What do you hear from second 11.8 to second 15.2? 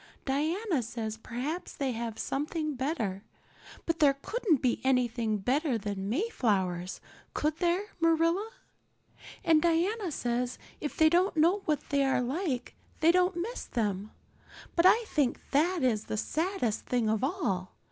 they are like they don't miss them. But I